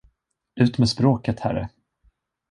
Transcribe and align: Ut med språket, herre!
Ut 0.55 0.77
med 0.77 0.89
språket, 0.89 1.39
herre! 1.39 1.69